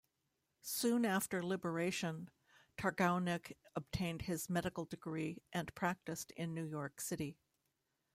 [0.63, 2.31] Soon after liberation,
[2.75, 7.37] Targownik obtained his medical degree and practiced in New York City.